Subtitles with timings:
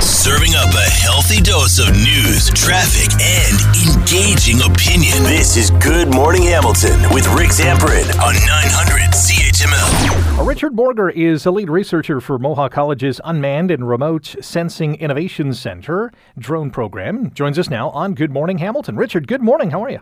[0.00, 3.58] Serving up a healthy dose of news, traffic, and
[3.98, 5.24] engaging opinion.
[5.24, 10.38] This is Good Morning Hamilton with Rick Zamperin on 900 CHML.
[10.38, 15.52] Uh, Richard Borger is a lead researcher for Mohawk College's Unmanned and Remote Sensing Innovation
[15.52, 17.32] Center drone program.
[17.32, 18.96] Joins us now on Good Morning Hamilton.
[18.96, 19.70] Richard, good morning.
[19.70, 20.00] How are you?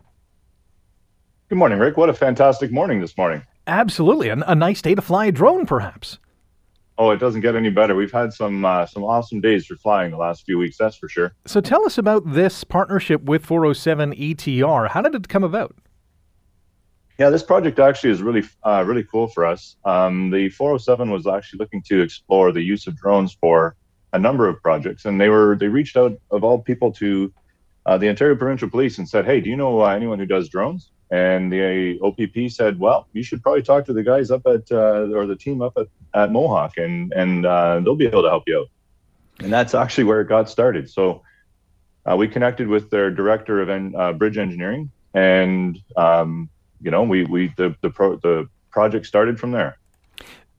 [1.49, 1.97] Good morning, Rick.
[1.97, 3.43] What a fantastic morning this morning.
[3.67, 4.29] Absolutely.
[4.29, 6.19] A, a nice day to fly a drone, perhaps.
[6.99, 7.95] Oh, it doesn't get any better.
[7.95, 11.09] We've had some uh, some awesome days for flying the last few weeks, that's for
[11.09, 11.35] sure.
[11.45, 14.89] So tell us about this partnership with 407 ETR.
[14.89, 15.77] How did it come about?
[17.19, 19.77] Yeah, this project actually is really uh, really cool for us.
[19.85, 23.77] Um, the 407 was actually looking to explore the use of drones for
[24.13, 27.33] a number of projects, and they were they reached out of all people to
[27.87, 30.49] uh, the Ontario Provincial Police and said, "Hey, do you know uh, anyone who does
[30.49, 34.71] drones?" And the OPP said, "Well, you should probably talk to the guys up at
[34.73, 38.29] uh, or the team up at, at Mohawk, and and uh, they'll be able to
[38.29, 38.69] help you out."
[39.39, 40.91] And that's actually where it got started.
[40.91, 41.23] So
[42.05, 46.49] uh, we connected with their director of en- uh, bridge engineering, and um,
[46.81, 49.79] you know, we we the the pro- the project started from there.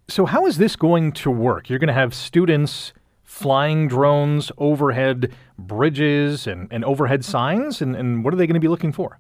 [0.08, 1.70] So how is this going to work?
[1.70, 2.94] You're going to have students
[3.24, 8.60] flying drones overhead bridges and, and overhead signs, and, and what are they going to
[8.62, 9.20] be looking for?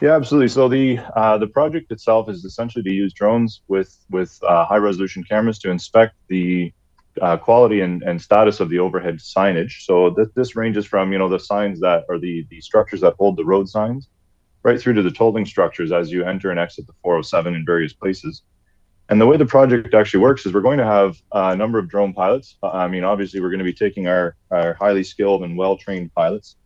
[0.00, 0.48] Yeah, absolutely.
[0.48, 4.76] So the uh, the project itself is essentially to use drones with with uh, high
[4.76, 6.72] resolution cameras to inspect the
[7.22, 9.82] uh, quality and, and status of the overhead signage.
[9.84, 13.14] So th- this ranges from you know the signs that are the the structures that
[13.18, 14.08] hold the road signs,
[14.64, 17.92] right through to the tolling structures as you enter and exit the 407 in various
[17.92, 18.42] places.
[19.10, 21.88] And the way the project actually works is we're going to have a number of
[21.88, 22.56] drone pilots.
[22.62, 26.12] I mean, obviously, we're going to be taking our, our highly skilled and well trained
[26.14, 26.56] pilots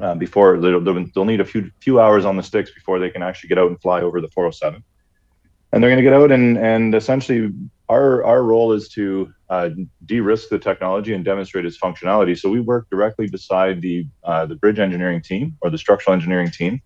[0.00, 3.22] uh, before they'll, they'll need a few few hours on the sticks before they can
[3.22, 4.82] actually get out and fly over the 407
[5.72, 7.50] and they're going to get out and and essentially
[7.88, 9.70] our our role is to uh,
[10.06, 12.38] de-risk the technology and demonstrate its functionality.
[12.38, 16.50] So we work directly beside the uh, the bridge engineering team or the structural engineering
[16.50, 16.80] team.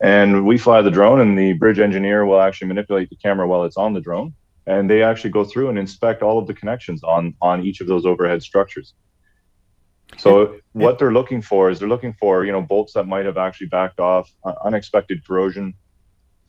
[0.00, 3.64] And we fly the drone and the bridge engineer will actually manipulate the camera while
[3.64, 4.32] it's on the drone.
[4.66, 7.86] And they actually go through and inspect all of the connections on on each of
[7.86, 8.94] those overhead structures
[10.16, 13.36] so what they're looking for is they're looking for you know bolts that might have
[13.36, 15.74] actually backed off, uh, unexpected corrosion,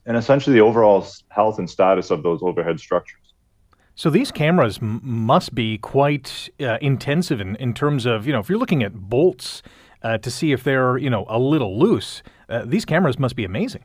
[0.06, 3.34] and essentially the overall health and status of those overhead structures.
[3.96, 8.40] So these cameras m- must be quite uh, intensive in, in terms of you know
[8.40, 9.62] if you're looking at bolts
[10.04, 13.44] uh, to see if they're you know a little loose, uh, these cameras must be
[13.44, 13.84] amazing.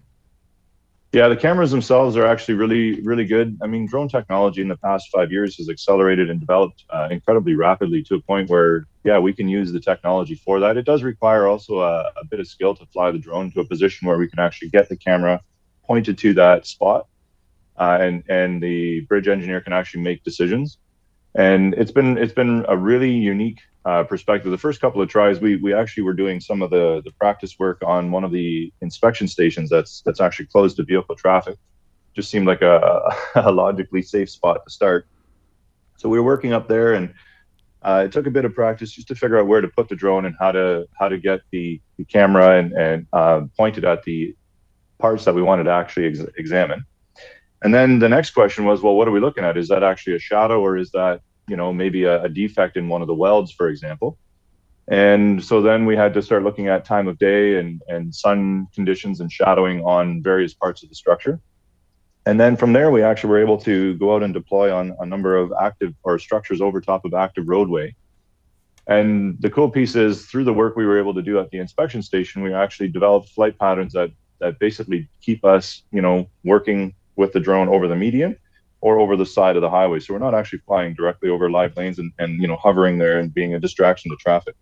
[1.15, 3.57] Yeah, the cameras themselves are actually really, really good.
[3.63, 7.55] I mean, drone technology in the past five years has accelerated and developed uh, incredibly
[7.55, 10.77] rapidly to a point where, yeah, we can use the technology for that.
[10.77, 13.65] It does require also a, a bit of skill to fly the drone to a
[13.65, 15.41] position where we can actually get the camera
[15.87, 17.07] pointed to that spot,
[17.79, 20.79] uh, and and the bridge engineer can actually make decisions.
[21.37, 25.41] And it's been it's been a really unique uh, perspective, the first couple of tries,
[25.41, 28.73] we we actually were doing some of the the practice work on one of the
[28.81, 31.59] inspection stations that's that's actually closed to vehicle traffic.
[32.15, 35.07] Just seemed like a, a logically safe spot to start.
[35.97, 37.13] So we were working up there, and
[37.83, 39.97] uh, it took a bit of practice just to figure out where to put the
[39.97, 44.03] drone and how to how to get the, the camera and and uh, pointed at
[44.05, 44.35] the
[44.99, 46.85] parts that we wanted to actually ex- examine.
[47.63, 49.57] And then the next question was, well, what are we looking at?
[49.57, 52.89] Is that actually a shadow or is that you know, maybe a, a defect in
[52.89, 54.19] one of the welds, for example.
[54.89, 58.69] And so then we had to start looking at time of day and, and sun
[58.75, 61.41] conditions and shadowing on various parts of the structure.
[62.27, 65.07] And then from there, we actually were able to go out and deploy on a
[65.07, 67.95] number of active or structures over top of active roadway.
[68.87, 71.59] And the cool piece is through the work we were able to do at the
[71.59, 74.11] inspection station, we actually developed flight patterns that
[74.41, 78.37] that basically keep us, you know, working with the drone over the median
[78.85, 79.99] or over the side of the highway.
[79.99, 83.19] So we're not actually flying directly over live lanes and, and you know hovering there
[83.19, 84.55] and being a distraction to traffic.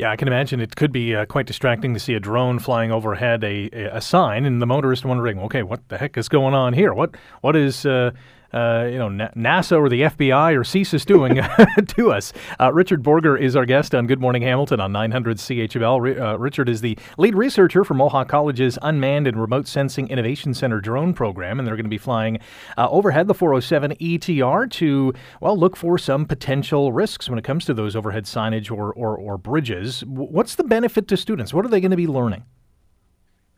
[0.00, 2.90] Yeah, I can imagine it could be uh, quite distracting to see a drone flying
[2.90, 6.72] overhead a, a, sign, and the motorist wondering, okay, what the heck is going on
[6.72, 6.92] here?
[6.92, 8.10] What what is uh,
[8.52, 11.34] uh, you know, NASA or the FBI or CSIS doing
[11.86, 12.32] to us.
[12.60, 16.20] Uh, Richard Borger is our guest on Good Morning Hamilton on 900 CHML.
[16.20, 20.80] Uh, Richard is the lead researcher for Mohawk College's Unmanned and Remote Sensing Innovation Center
[20.80, 22.38] drone program, and they're going to be flying
[22.76, 27.64] uh, overhead the 407 ETR to, well, look for some potential risks when it comes
[27.64, 30.04] to those overhead signage or, or, or bridges.
[30.04, 31.52] What's the benefit to students?
[31.52, 32.44] What are they going to be learning?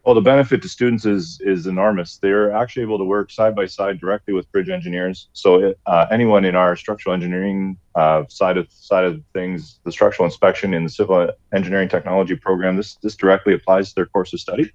[0.09, 2.17] Well, the benefit to students is is enormous.
[2.17, 5.29] They're actually able to work side by side directly with bridge engineers.
[5.35, 10.25] So uh, anyone in our structural engineering uh, side of side of things, the structural
[10.25, 14.41] inspection in the civil engineering technology program, this this directly applies to their course of
[14.41, 14.73] study.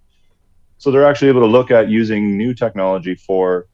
[0.78, 3.66] So they're actually able to look at using new technology for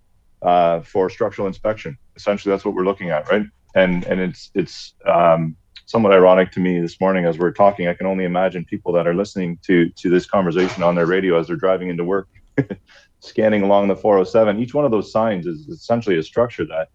[0.41, 1.97] uh, for structural inspection.
[2.15, 3.45] Essentially, that's what we're looking at, right?
[3.75, 5.57] And and it's it's um,
[5.89, 7.87] somewhat ironic to me this morning as we're talking.
[7.87, 11.39] I can only imagine people that are listening to to this conversation on their radio
[11.39, 12.27] as they're driving into work,
[13.21, 14.59] scanning along the 407.
[14.59, 16.89] Each one of those signs is essentially a structure that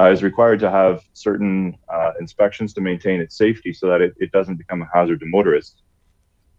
[0.00, 4.14] uh, is required to have certain uh, inspections to maintain its safety so that it,
[4.16, 5.82] it doesn't become a hazard to motorists.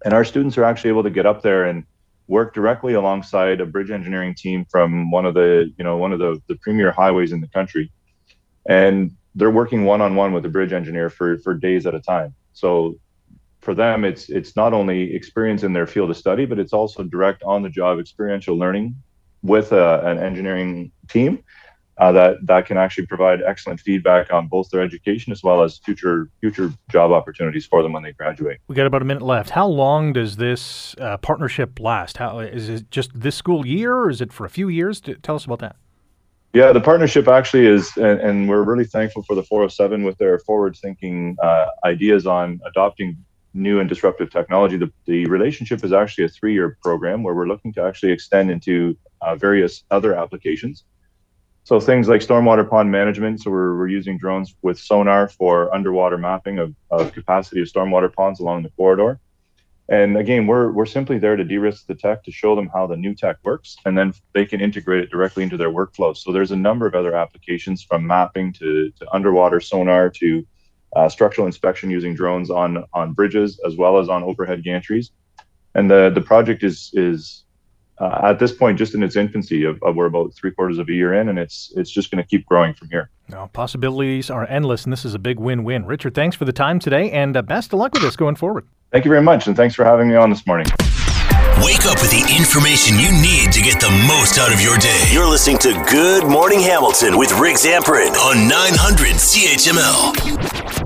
[0.04, 1.84] And our students are actually able to get up there and
[2.28, 6.20] work directly alongside a bridge engineering team from one of the you know one of
[6.20, 7.92] the, the premier highways in the country
[8.68, 12.96] and they're working one-on-one with the bridge engineer for for days at a time so
[13.62, 17.04] for them it's it's not only experience in their field of study but it's also
[17.04, 18.96] direct on the job experiential learning
[19.44, 21.44] with a, an engineering team
[21.98, 25.78] uh, that that can actually provide excellent feedback on both their education as well as
[25.78, 28.60] future future job opportunities for them when they graduate.
[28.68, 29.52] We got about a minute left.
[29.52, 32.18] How long does this uh, partnership last?
[32.18, 35.02] How is it just this school year, or is it for a few years?
[35.22, 35.78] Tell us about that.
[36.56, 40.40] Yeah, the partnership actually is, and, and we're really thankful for the 407 with their
[40.40, 43.18] forward-thinking uh, ideas on adopting
[43.54, 44.78] new and disruptive technology.
[44.78, 48.98] The, the relationship is actually a three-year program where we're looking to actually extend into
[49.19, 50.86] uh, various other applications.
[51.66, 53.42] So things like stormwater pond management.
[53.42, 58.13] So we're, we're using drones with sonar for underwater mapping of, of capacity of stormwater
[58.13, 59.19] ponds along the corridor.
[59.88, 62.98] And again, we're, we're simply there to de-risk the tech to show them how the
[62.98, 66.18] new tech works, and then they can integrate it directly into their workflow.
[66.18, 70.46] So there's a number of other applications from mapping to, to underwater sonar to
[70.96, 75.12] uh, structural inspection using drones on, on bridges as well as on overhead gantries.
[75.76, 77.44] And the, the project is, is
[78.00, 80.90] uh, at this point just in its infancy of, of, we're about three quarters of
[80.90, 84.30] a year in and it's it's just going to keep growing from here no, possibilities
[84.30, 87.38] are endless and this is a big win-win richard thanks for the time today and
[87.38, 89.84] uh, best of luck with this going forward thank you very much and thanks for
[89.84, 90.66] having me on this morning
[91.62, 95.08] Wake up with the information you need to get the most out of your day.
[95.10, 100.85] You're listening to Good Morning Hamilton with Rick Zamperin on 900 CHML.